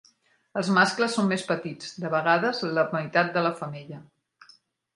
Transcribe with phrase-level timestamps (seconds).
[0.61, 4.05] Els mascles són més petits, de vegades la meitat de la femella.